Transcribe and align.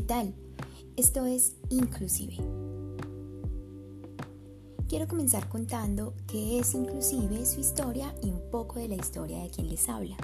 ¿qué 0.00 0.06
tal? 0.06 0.34
Esto 0.96 1.26
es 1.26 1.56
Inclusive. 1.68 2.38
Quiero 4.88 5.06
comenzar 5.06 5.46
contando 5.50 6.14
qué 6.26 6.58
es 6.58 6.72
Inclusive, 6.72 7.44
su 7.44 7.60
historia 7.60 8.14
y 8.22 8.30
un 8.30 8.40
poco 8.50 8.78
de 8.78 8.88
la 8.88 8.94
historia 8.94 9.42
de 9.42 9.50
quien 9.50 9.68
les 9.68 9.86
habla. 9.90 10.16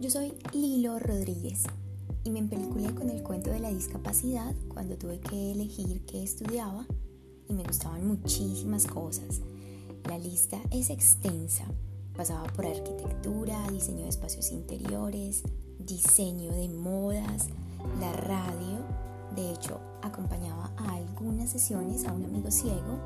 Yo 0.00 0.10
soy 0.10 0.32
Lilo 0.52 0.98
Rodríguez 0.98 1.62
y 2.24 2.30
me 2.30 2.40
empeliculé 2.40 2.92
con 2.96 3.10
el 3.10 3.22
cuento 3.22 3.50
de 3.50 3.60
la 3.60 3.70
discapacidad 3.70 4.52
cuando 4.66 4.98
tuve 4.98 5.20
que 5.20 5.52
elegir 5.52 6.04
qué 6.04 6.24
estudiaba 6.24 6.84
y 7.48 7.52
me 7.52 7.62
gustaban 7.62 8.08
muchísimas 8.08 8.88
cosas. 8.88 9.40
La 10.08 10.18
lista 10.18 10.60
es 10.72 10.90
extensa. 10.90 11.64
Pasaba 12.16 12.42
por 12.54 12.66
arquitectura, 12.66 13.70
diseño 13.70 14.02
de 14.02 14.08
espacios 14.08 14.50
interiores, 14.50 15.44
diseño 15.78 16.52
de 16.52 16.68
modas, 16.68 17.48
la 18.00 18.12
radio. 18.12 18.84
De 19.34 19.52
hecho, 19.52 19.80
acompañaba 20.02 20.70
a 20.76 20.94
algunas 20.94 21.50
sesiones 21.50 22.04
a 22.06 22.12
un 22.12 22.24
amigo 22.24 22.50
ciego 22.50 22.98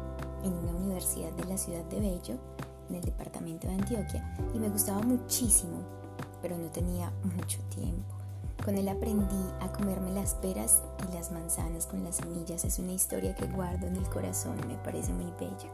en 0.45 0.53
una 0.53 0.73
universidad 0.73 1.33
de 1.33 1.45
la 1.45 1.59
ciudad 1.59 1.85
de 1.85 2.01
Bello, 2.01 2.39
en 2.89 2.97
el 2.97 3.03
departamento 3.03 3.67
de 3.67 3.75
Antioquia, 3.75 4.37
y 4.55 4.59
me 4.59 4.69
gustaba 4.69 5.01
muchísimo, 5.03 5.79
pero 6.43 6.57
no 6.57 6.69
tenía 6.71 7.13
mucho 7.37 7.61
tiempo. 7.75 8.15
Con 8.65 8.77
él 8.77 8.89
aprendí 8.89 9.43
a 9.61 9.73
comerme 9.73 10.13
las 10.13 10.35
peras 10.35 10.83
y 11.09 11.15
las 11.15 11.33
manzanas 11.33 11.87
con 11.87 12.05
las 12.05 12.17
semillas. 12.17 12.65
Es 12.65 12.79
una 12.79 12.93
historia 12.93 13.35
que 13.35 13.47
guardo 13.47 13.87
en 13.87 13.97
el 13.97 14.09
corazón, 14.11 14.57
me 14.69 14.77
parece 14.77 15.13
muy 15.13 15.33
bella. 15.41 15.71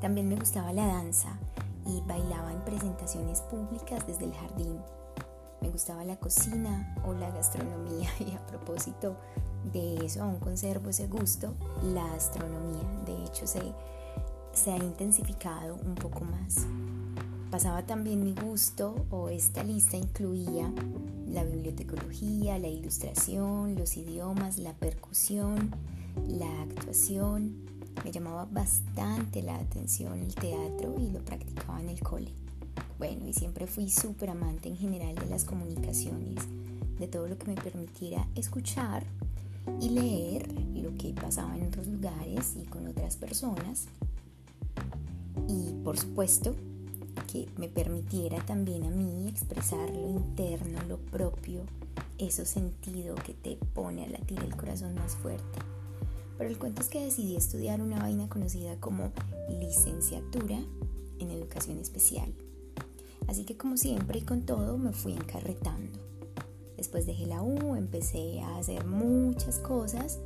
También 0.00 0.28
me 0.28 0.36
gustaba 0.36 0.72
la 0.72 0.86
danza 0.86 1.36
y 1.84 2.00
bailaba 2.02 2.52
en 2.52 2.60
presentaciones 2.60 3.40
públicas 3.42 4.06
desde 4.06 4.26
el 4.26 4.34
jardín. 4.34 4.78
Me 5.60 5.70
gustaba 5.70 6.04
la 6.04 6.16
cocina 6.16 6.94
o 7.04 7.12
la 7.12 7.30
gastronomía 7.30 8.08
y 8.20 8.32
a 8.34 8.46
propósito 8.46 9.16
de 9.72 10.04
eso 10.04 10.22
aún 10.22 10.38
conservo 10.38 10.90
ese 10.90 11.06
gusto, 11.06 11.54
la 11.82 12.12
astronomía. 12.14 12.82
De 13.06 13.24
hecho 13.24 13.46
se, 13.46 13.60
se 14.52 14.72
ha 14.72 14.76
intensificado 14.76 15.74
un 15.74 15.94
poco 15.94 16.20
más. 16.24 16.66
Pasaba 17.50 17.86
también 17.86 18.22
mi 18.22 18.34
gusto 18.34 19.06
o 19.10 19.30
esta 19.30 19.64
lista 19.64 19.96
incluía 19.96 20.70
la 21.26 21.44
bibliotecología, 21.44 22.58
la 22.58 22.68
ilustración, 22.68 23.74
los 23.74 23.96
idiomas, 23.96 24.58
la 24.58 24.74
percusión, 24.74 25.70
la 26.26 26.62
actuación. 26.62 27.64
Me 28.04 28.12
llamaba 28.12 28.46
bastante 28.50 29.42
la 29.42 29.56
atención 29.56 30.18
el 30.18 30.34
teatro 30.34 30.94
y 30.98 31.10
lo 31.10 31.24
practicaba 31.24 31.80
en 31.80 31.88
el 31.88 32.00
cole. 32.00 32.32
Bueno, 32.98 33.26
y 33.28 33.32
siempre 33.32 33.66
fui 33.66 33.88
súper 33.88 34.30
amante 34.30 34.68
en 34.68 34.76
general 34.76 35.14
de 35.14 35.26
las 35.26 35.44
comunicaciones, 35.44 36.42
de 36.98 37.06
todo 37.06 37.28
lo 37.28 37.38
que 37.38 37.46
me 37.46 37.54
permitiera 37.54 38.26
escuchar 38.34 39.04
y 39.80 39.90
leer 39.90 40.50
lo 40.74 40.96
que 40.96 41.14
pasaba 41.14 41.56
en 41.56 41.66
otros 41.66 41.86
lugares 41.86 42.54
y 42.60 42.66
con 42.66 42.88
otras 42.88 43.16
personas. 43.16 43.86
Y 45.46 45.74
por 45.84 45.96
supuesto, 45.96 46.56
que 47.32 47.48
me 47.56 47.68
permitiera 47.68 48.44
también 48.46 48.84
a 48.84 48.90
mí 48.90 49.28
expresar 49.28 49.90
lo 49.90 50.08
interno, 50.08 50.82
lo 50.88 50.98
propio, 50.98 51.62
eso 52.18 52.44
sentido 52.44 53.14
que 53.14 53.34
te 53.34 53.56
pone 53.74 54.04
a 54.04 54.08
latir 54.08 54.40
el 54.40 54.56
corazón 54.56 54.94
más 54.96 55.14
fuerte. 55.14 55.60
Pero 56.36 56.50
el 56.50 56.58
cuento 56.58 56.82
es 56.82 56.88
que 56.88 57.04
decidí 57.04 57.36
estudiar 57.36 57.80
una 57.80 57.98
vaina 57.98 58.28
conocida 58.28 58.76
como 58.80 59.12
licenciatura 59.48 60.58
en 61.18 61.30
educación 61.30 61.78
especial. 61.78 62.32
Así 63.28 63.44
que 63.44 63.56
como 63.56 63.76
siempre 63.76 64.18
y 64.18 64.22
con 64.22 64.42
todo 64.42 64.78
me 64.78 64.92
fui 64.92 65.12
encarretando. 65.12 65.98
Después 66.76 67.06
dejé 67.06 67.26
la 67.26 67.42
U, 67.42 67.76
empecé 67.76 68.40
a 68.40 68.56
hacer 68.56 68.86
muchas 68.86 69.58
cosas, 69.58 70.18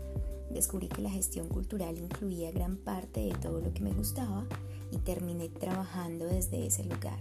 descubrí 0.50 0.88
que 0.88 1.02
la 1.02 1.10
gestión 1.10 1.48
cultural 1.48 1.98
incluía 1.98 2.52
gran 2.52 2.76
parte 2.76 3.20
de 3.20 3.34
todo 3.34 3.60
lo 3.60 3.74
que 3.74 3.82
me 3.82 3.92
gustaba 3.92 4.46
y 4.92 4.98
terminé 4.98 5.48
trabajando 5.48 6.26
desde 6.26 6.66
ese 6.66 6.84
lugar. 6.84 7.18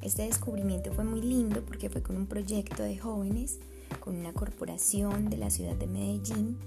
Este 0.00 0.22
descubrimiento 0.22 0.92
fue 0.92 1.04
muy 1.04 1.22
lindo 1.22 1.62
porque 1.64 1.88
fue 1.88 2.02
con 2.02 2.16
un 2.16 2.26
proyecto 2.26 2.82
de 2.82 2.98
jóvenes, 2.98 3.60
con 4.00 4.16
una 4.16 4.32
corporación 4.32 5.30
de 5.30 5.36
la 5.36 5.50
ciudad 5.50 5.76
de 5.76 5.86
Medellín 5.86 6.58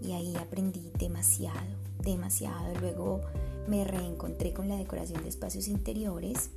y 0.00 0.12
ahí 0.12 0.36
aprendí 0.36 0.92
demasiado, 0.96 1.74
demasiado. 2.04 2.78
Luego 2.80 3.22
me 3.66 3.84
reencontré 3.84 4.52
con 4.52 4.68
la 4.68 4.76
decoración 4.76 5.22
de 5.22 5.30
espacios 5.30 5.66
interiores 5.66 6.50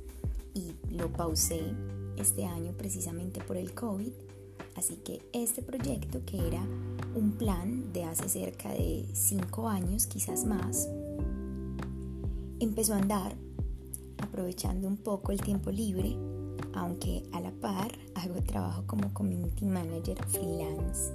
y 0.54 0.72
lo 0.90 1.12
pausé 1.12 1.60
este 2.16 2.44
año 2.44 2.72
precisamente 2.76 3.40
por 3.40 3.56
el 3.56 3.74
COVID. 3.74 4.12
Así 4.76 4.96
que 4.96 5.22
este 5.32 5.62
proyecto, 5.62 6.24
que 6.24 6.46
era 6.46 6.62
un 7.14 7.32
plan 7.32 7.92
de 7.92 8.04
hace 8.04 8.28
cerca 8.28 8.70
de 8.70 9.06
cinco 9.12 9.68
años, 9.68 10.06
quizás 10.06 10.44
más, 10.44 10.88
empezó 12.60 12.94
a 12.94 12.98
andar 12.98 13.34
aprovechando 14.18 14.86
un 14.86 14.96
poco 14.96 15.32
el 15.32 15.40
tiempo 15.40 15.70
libre, 15.70 16.16
aunque 16.74 17.24
a 17.32 17.40
la 17.40 17.50
par 17.50 17.90
hago 18.14 18.40
trabajo 18.42 18.84
como 18.86 19.12
community 19.12 19.64
manager 19.64 20.24
freelance. 20.26 21.12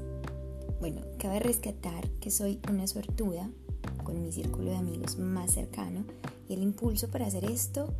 Bueno, 0.79 1.01
cabe 1.17 1.39
rescatar 1.39 2.09
que 2.19 2.29
soy 2.29 2.59
una 2.69 2.87
suertuda 2.87 3.49
con 4.05 4.21
mi 4.21 4.31
círculo 4.31 4.69
de 4.69 4.77
amigos 4.77 5.17
más 5.19 5.51
cercano 5.51 6.05
y 6.47 6.53
el 6.53 6.63
impulso 6.63 7.09
para 7.09 7.25
hacer 7.25 7.43
esto 7.43 7.93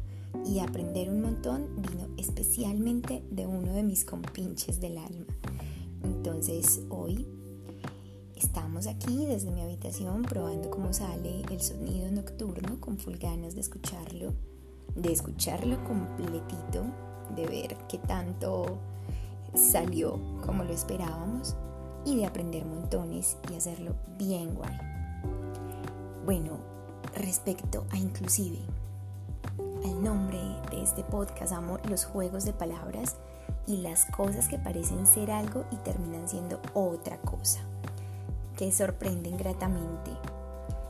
y 0.45 0.59
aprender 0.59 1.09
un 1.09 1.21
montón 1.21 1.67
vino 1.75 2.07
especialmente 2.17 3.21
de 3.29 3.45
uno 3.45 3.73
de 3.73 3.83
mis 3.83 4.05
compinches 4.05 4.79
del 4.79 4.97
alma. 4.97 5.25
Entonces 6.03 6.79
hoy 6.89 7.27
Estamos 8.35 8.85
aquí 8.87 9.25
desde 9.25 9.49
mi 9.49 9.61
habitación 9.61 10.23
probando 10.23 10.69
cómo 10.69 10.91
sale 10.91 11.41
el 11.49 11.61
sonido 11.61 12.11
nocturno 12.11 12.79
con 12.81 12.97
full 12.97 13.15
ganas 13.15 13.55
de 13.55 13.61
escucharlo, 13.61 14.33
de 14.93 15.13
escucharlo 15.13 15.81
completito, 15.85 16.83
de 17.35 17.47
ver 17.47 17.77
qué 17.87 17.97
tanto 17.97 18.77
salió 19.55 20.19
como 20.45 20.65
lo 20.65 20.73
esperábamos 20.73 21.55
y 22.05 22.17
de 22.17 22.25
aprender 22.25 22.65
montones 22.65 23.37
y 23.49 23.55
hacerlo 23.55 23.95
bien 24.17 24.53
guay. 24.53 24.94
Bueno, 26.25 26.57
respecto 27.17 27.85
a 27.91 27.97
inclusive, 27.97 28.57
al 29.83 30.03
nombre 30.03 30.39
de 30.71 30.81
este 30.81 31.03
podcast 31.03 31.53
amo 31.53 31.77
los 31.87 32.05
juegos 32.05 32.45
de 32.45 32.51
palabras 32.51 33.17
y 33.67 33.77
las 33.83 34.05
cosas 34.05 34.47
que 34.47 34.57
parecen 34.57 35.05
ser 35.05 35.29
algo 35.29 35.65
y 35.69 35.75
terminan 35.75 36.27
siendo 36.27 36.59
otra 36.73 37.17
cosa 37.17 37.59
que 38.57 38.71
sorprenden 38.71 39.37
gratamente. 39.37 40.09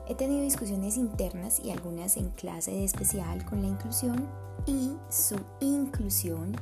He 0.08 0.16
tenido 0.16 0.42
discusiones 0.42 0.96
internas 0.96 1.60
y 1.60 1.72
algunas 1.72 2.16
en 2.16 2.30
clase 2.30 2.72
de 2.72 2.86
especial 2.86 3.44
con 3.44 3.62
la 3.62 3.68
inclusión 3.68 4.30
y 4.66 4.94
su 5.10 5.38
inclusión 5.60 6.56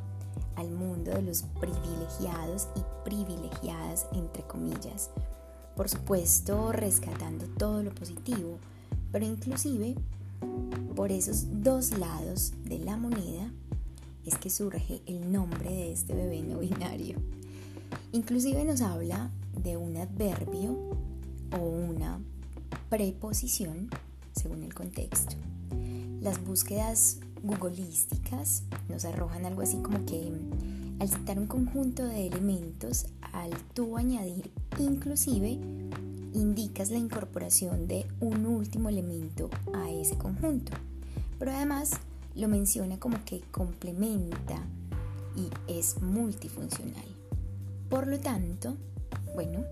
al 0.55 0.71
mundo 0.71 1.11
de 1.11 1.21
los 1.21 1.43
privilegiados 1.59 2.69
y 2.75 2.81
privilegiadas, 3.07 4.07
entre 4.13 4.41
comillas. 4.43 5.11
Por 5.75 5.89
supuesto, 5.89 6.71
rescatando 6.71 7.45
todo 7.57 7.81
lo 7.81 7.93
positivo, 7.93 8.59
pero 9.11 9.25
inclusive 9.25 9.95
por 10.95 11.11
esos 11.11 11.63
dos 11.63 11.97
lados 11.97 12.53
de 12.65 12.79
la 12.79 12.97
moneda 12.97 13.51
es 14.25 14.37
que 14.37 14.49
surge 14.49 15.01
el 15.05 15.31
nombre 15.31 15.69
de 15.69 15.91
este 15.91 16.13
bebé 16.13 16.41
no 16.43 16.59
binario. 16.59 17.17
Inclusive 18.11 18.63
nos 18.65 18.81
habla 18.81 19.31
de 19.63 19.75
un 19.77 19.97
adverbio 19.97 20.77
o 21.51 21.57
una 21.57 22.19
preposición 22.89 23.89
según 24.35 24.63
el 24.63 24.73
contexto. 24.73 25.35
Las 26.21 26.43
búsquedas 26.43 27.17
googleísticas 27.41 28.63
nos 28.87 29.05
arrojan 29.05 29.45
algo 29.45 29.61
así 29.61 29.77
como 29.77 30.05
que 30.05 30.31
al 30.99 31.09
citar 31.09 31.39
un 31.39 31.47
conjunto 31.47 32.03
de 32.03 32.27
elementos, 32.27 33.07
al 33.33 33.51
tú 33.73 33.97
añadir 33.97 34.51
inclusive, 34.79 35.59
indicas 36.33 36.89
la 36.89 36.97
incorporación 36.97 37.87
de 37.87 38.05
un 38.19 38.45
último 38.45 38.89
elemento 38.89 39.49
a 39.73 39.89
ese 39.91 40.17
conjunto. 40.17 40.71
Pero 41.39 41.51
además 41.51 41.91
lo 42.35 42.47
menciona 42.47 42.99
como 42.99 43.23
que 43.25 43.41
complementa 43.51 44.65
y 45.35 45.49
es 45.71 46.01
multifuncional. 46.01 47.05
Por 47.89 48.07
lo 48.07 48.19
tanto, 48.19 48.75
bueno, 49.35 49.63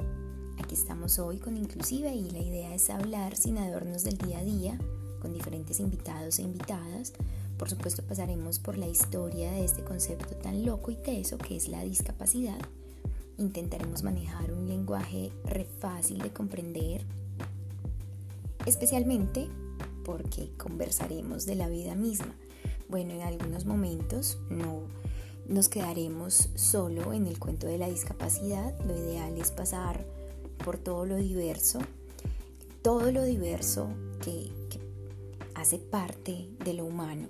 aquí 0.60 0.76
estamos 0.76 1.18
hoy 1.20 1.38
con 1.38 1.58
Inclusive 1.58 2.14
y 2.14 2.30
la 2.30 2.40
idea 2.40 2.74
es 2.76 2.90
hablar 2.90 3.36
sin 3.36 3.58
adornos 3.58 4.04
del 4.04 4.18
día 4.18 4.40
a 4.40 4.44
día, 4.44 4.78
con 5.22 5.34
diferentes 5.34 5.80
invitados 5.80 6.40
e 6.40 6.44
invitadas. 6.44 7.14
Por 7.62 7.70
supuesto 7.70 8.02
pasaremos 8.02 8.58
por 8.58 8.76
la 8.76 8.88
historia 8.88 9.52
de 9.52 9.64
este 9.64 9.84
concepto 9.84 10.36
tan 10.36 10.66
loco 10.66 10.90
y 10.90 10.96
teso 10.96 11.38
que 11.38 11.56
es 11.56 11.68
la 11.68 11.84
discapacidad. 11.84 12.58
Intentaremos 13.38 14.02
manejar 14.02 14.52
un 14.52 14.68
lenguaje 14.68 15.32
re 15.46 15.66
fácil 15.66 16.18
de 16.18 16.34
comprender, 16.34 17.06
especialmente 18.66 19.48
porque 20.04 20.50
conversaremos 20.58 21.46
de 21.46 21.54
la 21.54 21.70
vida 21.70 21.94
misma. 21.94 22.34
Bueno, 22.90 23.14
en 23.14 23.22
algunos 23.22 23.66
momentos 23.66 24.40
no 24.50 24.82
nos 25.48 25.70
quedaremos 25.70 26.50
solo 26.56 27.14
en 27.14 27.28
el 27.28 27.38
cuento 27.38 27.68
de 27.68 27.78
la 27.78 27.90
discapacidad. 27.90 28.76
Lo 28.88 28.98
ideal 28.98 29.38
es 29.38 29.52
pasar 29.52 30.04
por 30.66 30.80
todo 30.80 31.06
lo 31.06 31.18
diverso, 31.18 31.78
todo 32.82 33.12
lo 33.12 33.24
diverso 33.24 33.88
que, 34.20 34.52
que 34.72 34.80
hace 35.54 35.78
parte 35.78 36.50
de 36.66 36.74
lo 36.74 36.86
humano. 36.86 37.30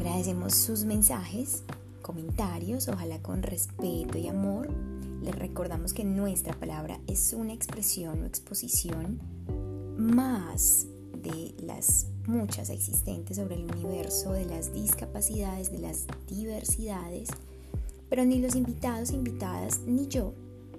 Agradecemos 0.00 0.54
sus 0.54 0.84
mensajes, 0.86 1.62
comentarios, 2.00 2.88
ojalá 2.88 3.20
con 3.20 3.42
respeto 3.42 4.16
y 4.16 4.28
amor. 4.28 4.66
Les 5.22 5.34
recordamos 5.34 5.92
que 5.92 6.04
nuestra 6.04 6.58
palabra 6.58 6.98
es 7.06 7.34
una 7.34 7.52
expresión 7.52 8.22
o 8.22 8.24
exposición 8.24 9.20
más 9.98 10.86
de 11.22 11.54
las 11.62 12.06
muchas 12.26 12.70
existentes 12.70 13.36
sobre 13.36 13.56
el 13.56 13.70
universo, 13.70 14.32
de 14.32 14.46
las 14.46 14.72
discapacidades, 14.72 15.70
de 15.70 15.80
las 15.80 16.06
diversidades, 16.26 17.28
pero 18.08 18.24
ni 18.24 18.38
los 18.38 18.56
invitados, 18.56 19.10
invitadas, 19.10 19.80
ni 19.86 20.08
yo 20.08 20.32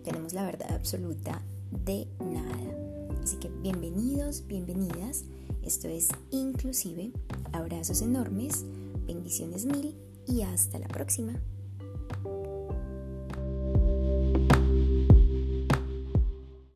tenemos 0.03 0.33
la 0.33 0.45
verdad 0.45 0.73
absoluta 0.73 1.44
de 1.85 2.07
nada. 2.19 3.21
Así 3.23 3.38
que 3.38 3.50
bienvenidos, 3.50 4.47
bienvenidas. 4.47 5.25
Esto 5.62 5.89
es 5.89 6.09
inclusive. 6.31 7.12
Abrazos 7.51 8.01
enormes, 8.01 8.65
Bendiciones 9.13 9.66
mil 9.66 9.94
y 10.25 10.42
hasta 10.44 10.80
la 10.80 10.88
próxima. 10.88 11.34